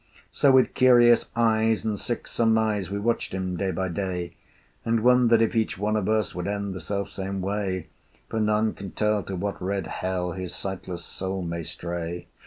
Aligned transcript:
So 0.31 0.51
with 0.51 0.73
curious 0.73 1.29
eyes 1.35 1.85
and 1.85 1.99
sick 1.99 2.27
surmise 2.27 2.89
We 2.89 2.97
watched 2.97 3.33
him 3.35 3.55
day 3.55 3.69
by 3.69 3.89
day, 3.89 4.35
And 4.83 5.01
wondered 5.03 5.43
if 5.43 5.55
each 5.55 5.77
one 5.77 5.95
of 5.95 6.09
us 6.09 6.33
Would 6.33 6.47
end 6.47 6.73
the 6.73 6.79
self 6.79 7.11
same 7.11 7.39
way, 7.39 7.85
For 8.27 8.39
none 8.39 8.73
can 8.73 8.93
tell 8.93 9.21
to 9.21 9.35
what 9.35 9.61
red 9.61 9.85
Hell 9.85 10.31
His 10.31 10.55
sightless 10.55 11.05
soul 11.05 11.43
may 11.43 11.61
stray. 11.61 12.25